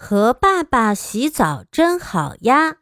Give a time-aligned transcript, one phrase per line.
[0.00, 2.76] 和爸爸洗澡真好呀！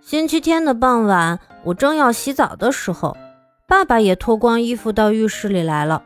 [0.00, 3.14] 星期天的傍晚，我正要洗澡的时候，
[3.68, 6.02] 爸爸也脱光衣服到浴室里来了。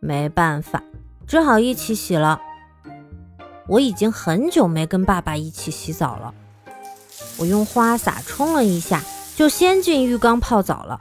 [0.00, 0.82] 没办法，
[1.26, 2.38] 只好一起洗了。
[3.68, 6.34] 我已经很久没跟爸爸一起洗澡了。
[7.38, 9.02] 我用花洒冲了一下，
[9.34, 10.98] 就先进浴缸泡澡了。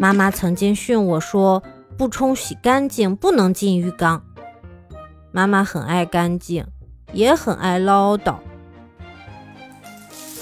[0.00, 1.62] 妈妈曾经训我说，
[1.98, 4.24] 不冲洗干净不能进浴缸。
[5.36, 6.64] 妈妈很爱干净，
[7.12, 8.36] 也很爱唠叨。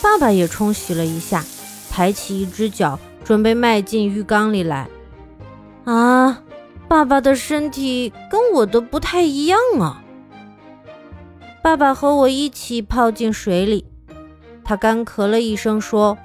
[0.02, 1.42] 爸爸也冲洗了一下，
[1.90, 4.90] 抬起一只脚，准备迈进浴缸里来。
[5.84, 6.42] 啊，
[6.88, 10.04] 爸爸的身体跟我的不太一样啊！
[11.62, 13.86] 爸爸和我一起泡进水里，
[14.62, 16.18] 他干咳了一声说：“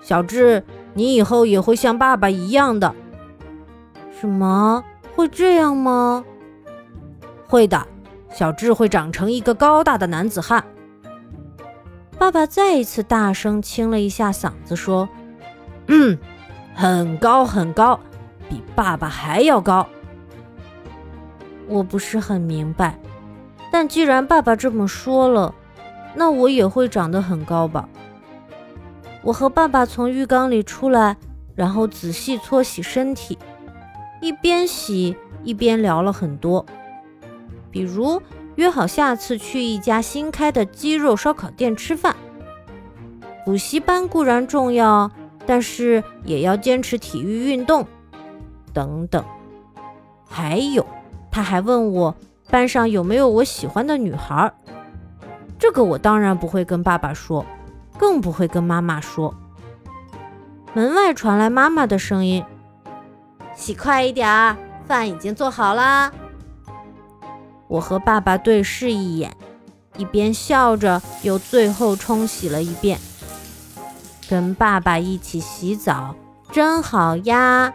[0.00, 0.62] 小智，
[0.94, 2.94] 你以后也会像爸爸一样的。”
[4.20, 4.84] 什么？
[5.16, 6.24] 会这样吗？
[7.48, 7.86] 会的，
[8.30, 10.64] 小智会长成一个高大的男子汉。
[12.18, 15.08] 爸爸再一次大声清了一下嗓子，说
[15.88, 16.18] ：“嗯，
[16.74, 18.00] 很高很高，
[18.48, 19.86] 比爸爸还要高。”
[21.68, 22.98] 我不是很明白，
[23.70, 25.54] 但既然爸爸这么说了，
[26.14, 27.88] 那我也会长得很高吧？
[29.22, 31.16] 我和爸爸从浴缸里出来，
[31.54, 33.36] 然后仔细搓洗身体，
[34.20, 36.64] 一边洗一边聊了很多。
[37.76, 38.22] 比如
[38.54, 42.16] 约好下次去一家新开的鸡肉烧烤店吃饭。
[43.44, 45.10] 补习班固然重要，
[45.44, 47.86] 但是也要坚持体育运动，
[48.72, 49.22] 等等。
[50.26, 50.86] 还有，
[51.30, 52.14] 他还问我
[52.48, 54.50] 班上有没有我喜欢的女孩。
[55.58, 57.44] 这个我当然不会跟爸爸说，
[57.98, 59.34] 更不会跟妈妈说。
[60.72, 62.42] 门外传来妈妈的声音
[63.54, 64.56] ：“洗快一点儿，
[64.86, 66.10] 饭已经做好啦。”
[67.68, 69.36] 我和爸爸对视一眼，
[69.96, 72.98] 一边笑着，又最后冲洗了一遍。
[74.28, 76.14] 跟爸爸一起洗澡，
[76.50, 77.72] 真好呀！